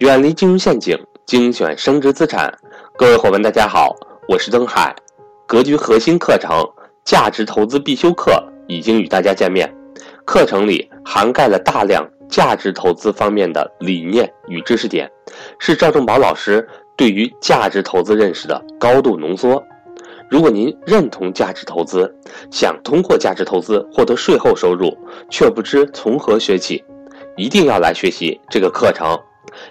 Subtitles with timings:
[0.00, 2.50] 远离金融陷阱，精选升值资产。
[2.96, 3.94] 各位伙伴，大家好，
[4.26, 4.96] 我是登海。
[5.46, 6.50] 格局核心课程
[7.04, 8.32] 《价值投资必修课》
[8.66, 9.70] 已经与大家见面。
[10.24, 15.06] 课程里涵盖了大量价值投资方面的理念与知识点，
[15.58, 19.62] 是赵正宝老师对于价值投资认识的高度浓缩。
[20.30, 22.10] 如果您认同价值投资，
[22.50, 24.96] 想通过价值投资获得税后收入，
[25.28, 26.82] 却不知从何学起，
[27.36, 29.14] 一定要来学习这个课程。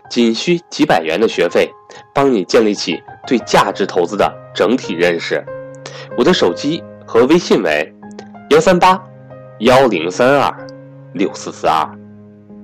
[0.09, 1.69] 仅需几百元的学费，
[2.13, 5.43] 帮你建立起对价值投资的整体认识。
[6.17, 7.93] 我的手机和微信为
[8.49, 9.01] 幺三八
[9.59, 10.67] 幺零三二
[11.13, 11.89] 六四四二。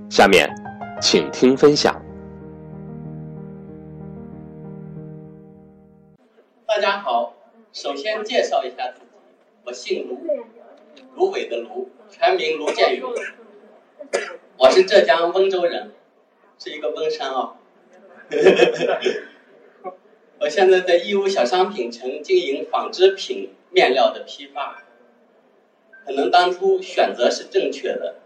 [0.09, 0.49] 下面，
[1.01, 2.01] 请听分享。
[6.67, 7.33] 大家好。
[7.73, 9.07] 首先介绍一下自己，
[9.65, 10.17] 我姓卢，
[11.13, 13.11] 芦苇的芦，全名卢建勇，
[14.55, 15.91] 我是浙江温州人，
[16.57, 17.55] 是一个温山啊。
[20.39, 24.83] 我现在在义乌小商品城经营纺织品面料的批发，
[26.05, 28.17] 可能当初选择是正确的，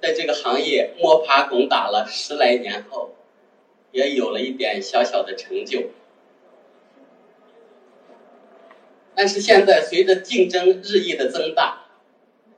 [0.00, 3.14] 在这个行业摸爬滚打了十来年后，
[3.92, 5.90] 也有了一点小小的成就。
[9.14, 11.86] 但是现在随着竞争日益的增大，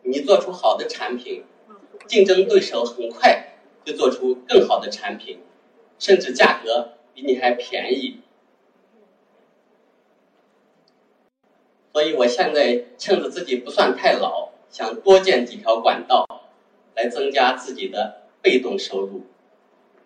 [0.03, 1.45] 你做出好的产品，
[2.07, 3.52] 竞争对手很快
[3.85, 5.41] 就做出更好的产品，
[5.99, 8.21] 甚至价格比你还便宜。
[11.93, 16.27] 所以我现在趁着自己不算太老，想多建几条管道，
[16.95, 19.27] 来增加自己的被动收入。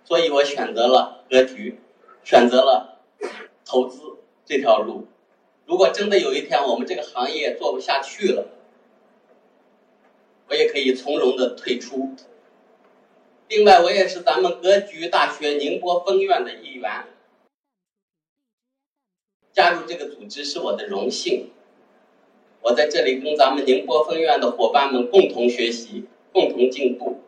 [0.04, 1.80] 所以我选择了格局，
[2.24, 3.00] 选择了
[3.64, 5.06] 投资这条路。
[5.64, 8.48] 如果真的有一天我们这个行业做不下去了，
[10.48, 12.14] 我也可以从容的退出。
[13.48, 17.06] 另外，我也是咱们格局大学宁波分院的一员，
[19.52, 21.50] 加入这个组织是我的荣幸。
[22.62, 27.20] 我在这里跟咱们宁波分院的伙伴们共同学习，共同进步。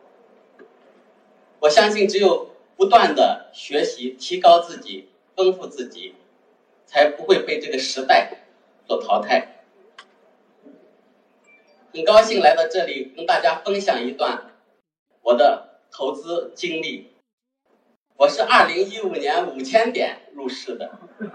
[1.59, 6.15] 我相信，只有不断的学习，提高自己，丰富自己。
[6.91, 8.31] 才不会被这个时代
[8.87, 9.63] 所淘汰。
[11.93, 14.55] 很高兴来到这里，跟大家分享一段
[15.21, 15.68] 我的
[15.99, 17.11] 投资经历。
[18.15, 20.89] 我是二零一五年五千点入市的，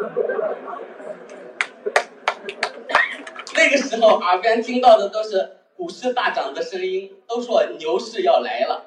[3.54, 8.86] 那个时候耳边听到的都是股市大涨的声音，都说牛市要来了。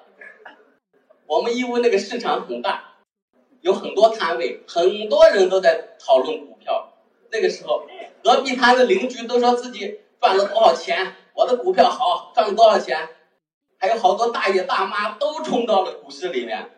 [1.27, 2.95] 我们义乌那个市场很大。
[3.61, 6.93] 有很多摊位，很多人都在讨论股票。
[7.29, 7.85] 那个时候，
[8.23, 13.09] 隔壁摊的邻居都说自己赚了多少钱，我的股票好，赚了多少钱。
[13.79, 16.71] 还有好多大爷大妈都冲到了股市里面，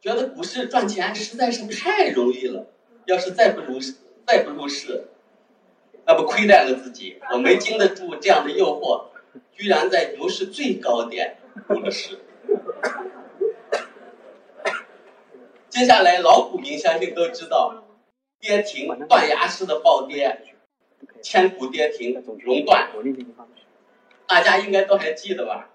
[0.00, 2.66] 觉得股市赚钱实在是太容易了。
[3.06, 5.08] 要是再不入市，再不入市，
[6.06, 7.20] 那不亏待了自己。
[7.32, 9.08] 我没经得住这样的诱惑，
[9.52, 11.36] 居然在牛市最高点
[11.68, 12.20] 入了市。
[15.68, 17.84] 接下来，老股民相信都知道，
[18.40, 20.40] 跌停、断崖式的暴跌，
[21.22, 22.90] 千股跌停、熔断，
[24.34, 25.70] 大家应该都还记得吧？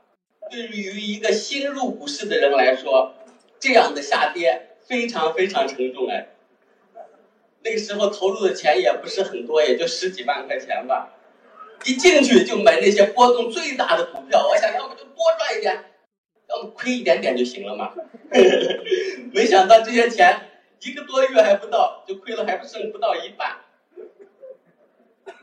[0.52, 3.16] 对于一个新入股市的人来说，
[3.58, 6.28] 这样的下跌非常非常沉重哎。
[7.64, 11.14] 那个时候投入的钱也不是很多，也就十几万块钱吧，
[11.86, 15.86] 一进去就买那些波动最大的股票，我想要不就多赚一点。
[16.50, 17.94] 要么亏一点点就行了嘛，
[19.32, 20.38] 没想到这些钱
[20.82, 23.60] 一个多月还不到就亏了，还不剩不到一半。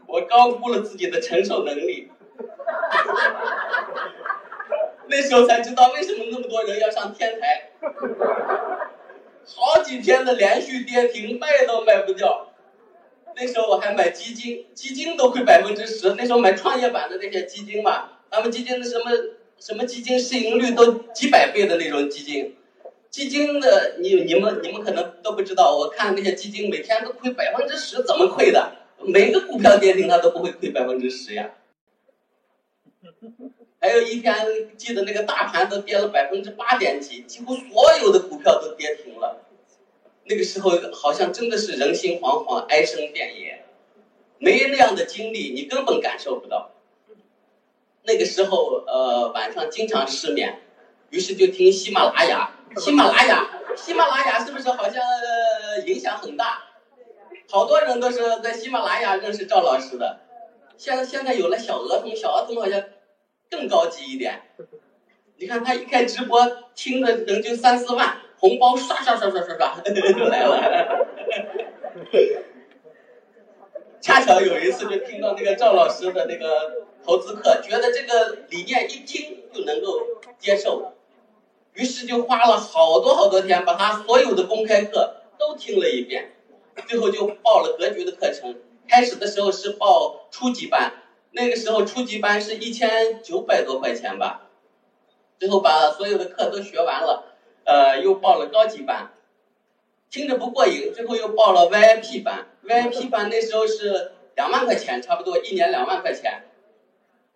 [0.06, 2.10] 我高估了自己的承受能力，
[5.09, 7.71] 那时候才知道为什么那么多人要上天台，
[9.47, 12.53] 好几天的连续跌停，卖都卖不掉。
[13.37, 16.15] 那时候我还买基金，基金都亏百分之十。
[16.15, 19.11] 那时候买创业板的那些基金嘛，他们基金的什么？
[19.59, 22.55] 什么基金市盈率都几百倍的那种基金，
[23.09, 28.73] 基金的你你们你们可能都不知道，我看那些基金每天都亏百分之十，怎么亏的？
[28.99, 31.49] 每个股票跌停，它都不会亏百分之十呀。
[33.79, 34.35] 还有一天，
[34.76, 39.43] 记得那个大盘都跌了百分之八点几，几乎所有的股票都跌停了。
[40.25, 43.64] 那个时候好像真的是人心惶惶，哀声遍野，
[44.38, 46.73] 没那样的经历，你根本感受不到。
[48.03, 50.61] 那个时候，呃，晚上经常失眠，
[51.11, 52.53] 于是就听喜马拉雅。
[52.76, 55.03] 喜马拉雅，喜马拉雅是不是好像
[55.87, 56.64] 影响很大？
[57.49, 60.20] 好多人都是在喜马拉雅认识赵老师的。
[60.76, 62.82] 现现在有了小儿童，小儿童好像
[63.50, 64.43] 更高级一点。
[65.37, 66.40] 你看他一开直播，
[66.75, 71.06] 听的人就三四万，红包刷刷刷刷刷刷就 来了。
[74.00, 80.00] 恰巧有一次就听到那个赵老师的那个投资课，觉得这个理念一听就能够
[80.38, 80.93] 接受，
[81.75, 86.32] 于是就花了好多好多天，把他所有的公开课都听了一遍，
[86.87, 88.56] 最后就报了格局的课程。
[88.88, 90.93] 开始的时候是报初级班，
[91.37, 94.49] 那个时候初级班是一千九百多块钱吧，
[95.38, 97.25] 最后把所有的课都学完了，
[97.65, 99.12] 呃，又报了高级班。
[100.09, 102.47] 听着不过瘾，最后又报了 VIP 班。
[102.65, 106.44] VIP 班那时候是两万块钱，差不多一年两万块钱，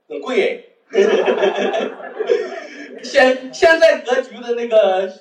[0.08, 0.70] 很贵。
[3.04, 5.12] 现现在格局的那个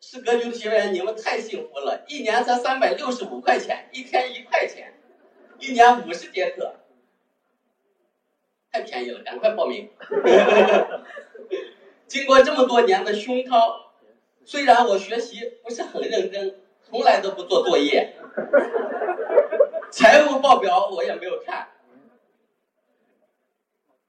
[0.00, 4.94] 是格局的学员，你们太幸福了，一年才三百六十五块钱，一天一块钱，
[5.58, 6.76] 一年五十节课，
[8.72, 9.90] 太便宜了，赶快报名。
[12.08, 13.92] 经过这么多年的熏陶。
[14.44, 18.14] 虽然我学习不是很认真，从来都不做作业，
[19.90, 21.68] 财务报表我也没有看，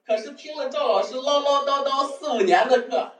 [0.04, 3.12] 可是听了赵老师唠唠叨叨四五年的课，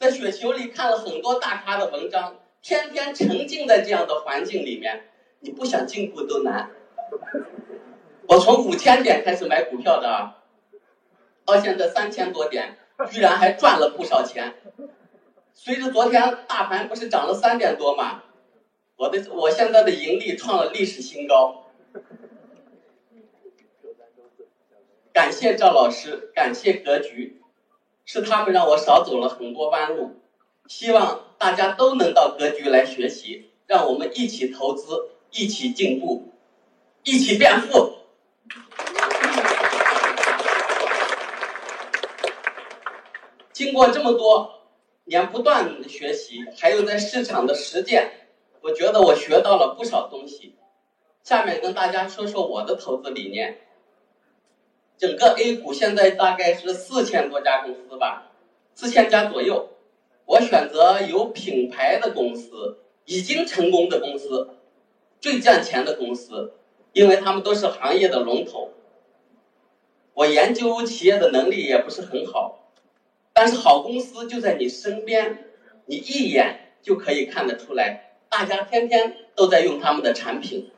[0.00, 5.08] 在雪球里看了很多大咖的文章，天天沉浸在这样的环境里面，
[5.38, 6.70] 你不想进步都难。
[8.28, 10.34] 我从五千点开始买股票的，
[11.44, 12.76] 到现在三千多点，
[13.10, 14.54] 居然还赚了不少钱。
[15.54, 18.22] 随着昨天大盘不是涨了三点多吗？
[18.96, 21.64] 我的我现在的盈利创了历史新高。
[25.12, 27.40] 感谢赵老师，感谢格局，
[28.04, 30.16] 是他们让我少走了很多弯路。
[30.66, 36.32] 希望大家都能到格局来学习，让我们一起投资，一起进步，
[37.04, 37.94] 一起变富。
[43.52, 44.52] 经过这么多。
[45.08, 48.10] 年不断的学习，还有在市场的实践，
[48.60, 50.56] 我觉得我学到了不少东西。
[51.22, 53.60] 下面跟大家说说我的投资理念。
[54.98, 58.32] 整个 A 股现在大概是四千多家公司吧，
[58.74, 59.68] 四千家左右。
[60.24, 64.56] 我选择有品牌的公司，已经成功的公司，
[65.20, 66.54] 最赚钱的公司，
[66.96, 68.70] 因为他们都是行业的龙头。
[70.14, 72.72] 我研究企业的能力也不是很好。
[73.34, 75.50] 但是好公司就在你身边，
[75.84, 78.16] 你一眼就可以看得出来。
[78.30, 80.70] 大家天天都在用他们的产品，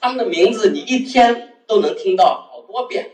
[0.00, 3.12] 他们的名字你一天都能听到好多遍。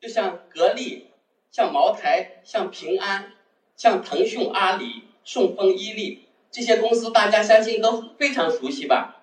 [0.00, 1.10] 就像格力、
[1.52, 3.34] 像茅台、像平安、
[3.76, 9.16] 像腾讯、阿里、顺丰、伊利这些公司，大家相信都非常熟悉吧？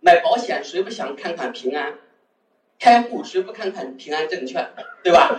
[0.00, 1.98] 买保险谁不想看看平安？
[2.78, 4.68] 开户谁不看看平安证券，
[5.02, 5.38] 对吧？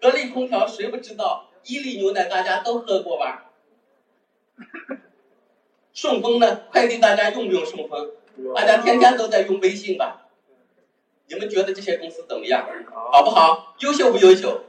[0.00, 1.50] 格力空调谁不知道？
[1.64, 3.50] 伊利牛奶大家都喝过吧？
[5.92, 6.62] 顺丰呢？
[6.70, 8.10] 快递大家用不用顺丰？
[8.54, 10.28] 大家天天都在用微信吧？
[11.26, 12.68] 你们觉得这些公司怎么样？
[13.12, 13.74] 好不好？
[13.80, 14.64] 优秀不优秀？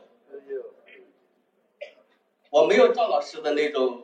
[2.56, 4.04] 我没有赵老师的那种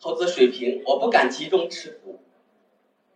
[0.00, 2.20] 投资水平，我不敢集中持股。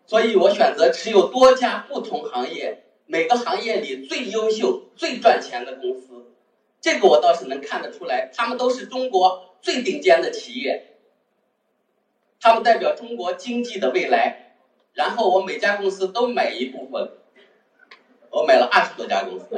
[0.04, 6.32] 所以我选择持有多家不同行业，每个行业里最优秀、最赚钱的公司，
[6.80, 10.96] 这个我倒是能看得出来，他们都是中国最顶尖的企业，
[12.40, 14.56] 他们代表中国经济的未来。
[14.92, 17.12] 然后我每家公司都买一部分，
[18.30, 19.46] 我买了二十多家公司，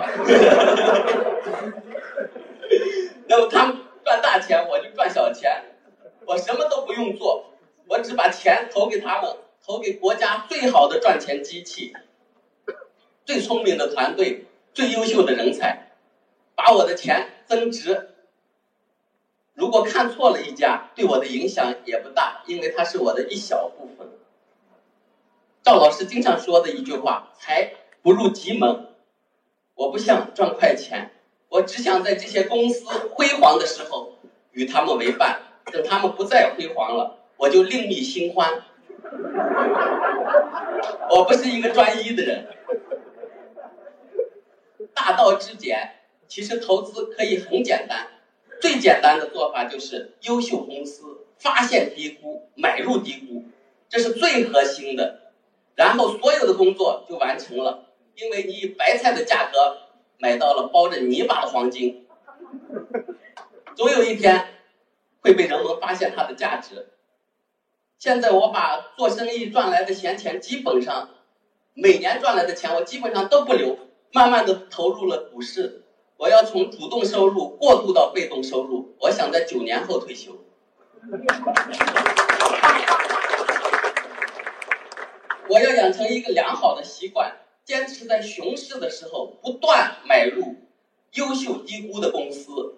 [3.26, 3.78] 那么他们
[4.10, 5.66] 赚大钱，我就赚小钱，
[6.26, 7.44] 我什么都不用做，
[7.86, 9.36] 我只把钱投给他们。
[9.64, 11.92] 投给国家最好的赚钱机器，
[13.24, 15.92] 最聪明的团队，最优秀的人才，
[16.56, 18.16] 把我的钱增值。
[19.54, 24.08] 如果看错了一家，对我的影响也不大，因为它是我的一小部分。
[25.62, 28.88] 赵老师经常说的一句话：“财不入急门。”
[29.76, 31.12] 我不想赚快钱，
[31.50, 34.14] 我只想在这些公司辉煌的时候
[34.52, 35.40] 与他们为伴，
[35.72, 38.62] 等他们不再辉煌了，我就另觅新欢。
[41.10, 42.46] 我不是一个专一的人。
[44.94, 45.96] 大道至简，
[46.28, 48.06] 其实投资可以很简单。
[48.60, 53.42] 最简单的做法就是优秀公司发现低估，买入低估，
[53.88, 55.32] 这是最核心的。
[55.74, 59.78] 然后所有的工作就完成了，因为你以白菜的价格
[60.20, 62.06] 买到了包着泥巴的黄金，
[63.74, 64.48] 总有一天
[65.22, 66.90] 会被人们发现它的价值。
[67.98, 71.08] 现在我把做生意赚来的闲钱，基本上
[71.72, 73.78] 每年赚来的钱，我基本上都不留，
[74.12, 75.84] 慢慢的投入了股市，
[76.18, 80.36] 我要从主动收入过渡到被动收入，我想在九年后退休。
[85.48, 87.38] 我要养成一个良好的习惯，
[87.70, 90.56] 坚持在熊市的时候不断买入
[91.12, 92.74] 优秀低估的公司。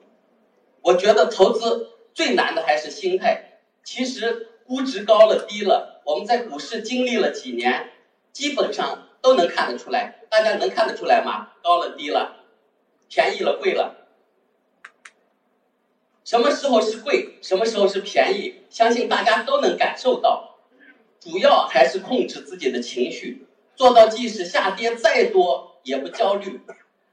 [0.82, 3.62] 我觉得投资最难的还是心态。
[3.82, 7.90] 其实估值高了低了，我们在股市经历了几年，
[8.34, 10.26] 基本上都能看得出来。
[10.28, 11.52] 大家能看得出来吗？
[11.62, 12.44] 高了低了，
[13.08, 13.96] 便宜了贵了。
[16.22, 17.38] 什么时候是贵？
[17.40, 18.56] 什么时候是便宜？
[18.68, 20.58] 相信大家都能感受到。
[21.18, 26.60] 主要还是控制自己的情绪，做到即使下跌再多也不焦虑，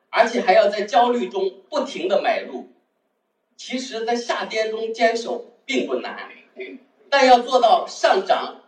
[0.09, 2.69] 而且还要在焦虑中不停的买入。
[3.55, 6.29] 其实，在下跌中坚守并不难，
[7.09, 8.61] 但要做到上涨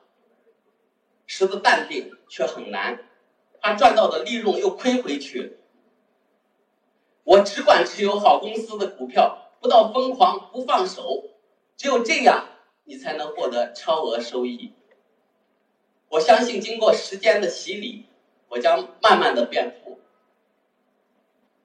[1.25, 3.07] 时的淡定却很难，
[3.61, 5.57] 怕赚到的利润又亏回去。
[7.23, 11.23] 我只管持有好公司的股票，不到疯狂不放手，
[11.77, 12.47] 只有这样，
[12.83, 14.73] 你才能获得超额收益。
[16.11, 18.05] 我相信，经过时间的洗礼，
[18.49, 19.97] 我将慢慢的变富。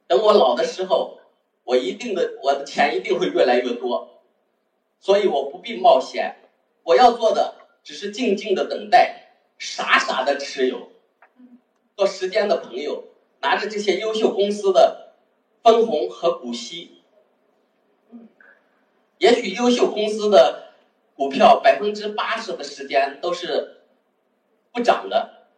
[0.06, 1.18] 等我老的时候，
[1.64, 4.22] 我一定的我的钱一定会越来越多，
[5.00, 6.36] 所以我不必冒险。
[6.84, 10.92] 我要做的只是静静的等待，傻傻的持有，
[11.96, 13.02] 做时间的朋友，
[13.40, 15.16] 拿着这些优秀公司的
[15.64, 17.02] 分红和股息。
[19.18, 20.72] 也许优秀公司的
[21.16, 23.72] 股票百分之八十的时间都是。
[24.76, 25.48] 不涨的，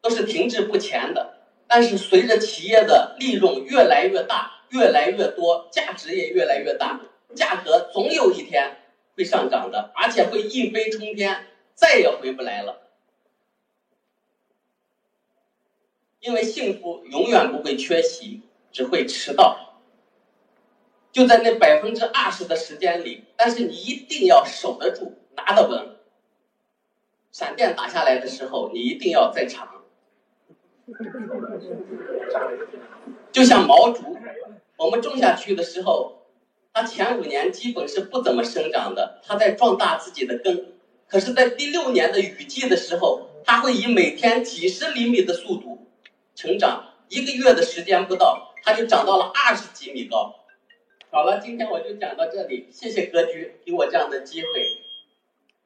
[0.00, 1.40] 都是停滞不前的。
[1.66, 7.00] 但是随着企业的利润越来越大、越来越多，价值也越来越大，
[7.34, 8.76] 价格总有一天
[9.16, 12.82] 会上涨的，而且会一飞冲天，再也回不来了。
[16.20, 19.82] 因为幸福永远不会缺席，只会迟到。
[21.10, 25.97] 就在那百分之二十的时间里，但是你一定要守得住，拿得稳。
[27.38, 29.68] 闪电打下来的时候，你一定要在场。
[33.30, 34.18] 就像毛竹，
[34.76, 36.26] 我们种下去的时候，
[36.72, 40.72] 它前五年基本是不怎么生长的，它在壮大自己的根。
[41.06, 45.86] 可是，在第六年的雨季的时候，它会以每天几十厘米的速度
[46.34, 50.34] 成长，一个月的时间不到，它就长到了二十几米高。
[51.12, 54.48] 好了，今天我就讲到这里，谢谢格局给我这样的机会。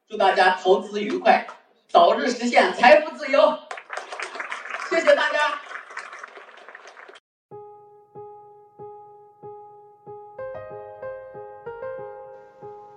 [0.06, 1.46] 祝大家投资愉快，
[1.92, 3.38] 早日实现财富自由。
[4.88, 5.38] 谢谢大家。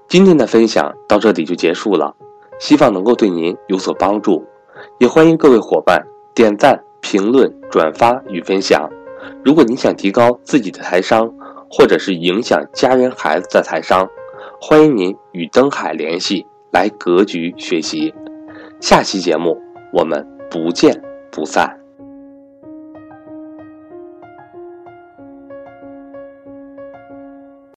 [0.07, 2.15] 今天的分享到这里就结束了，
[2.57, 4.47] 希望能够对您有所帮助，
[4.99, 6.01] 也欢迎各位伙伴
[6.33, 8.89] 点赞、评论、转发与分享。
[9.43, 11.29] 如果您想提高自己的财商，
[11.69, 14.07] 或者是影响家人孩子的财商，
[14.61, 16.47] 欢迎您与登海联系。
[16.71, 18.13] 来格局学习，
[18.87, 19.59] 下期节目
[19.91, 21.01] 我们不见
[21.31, 21.84] 不散。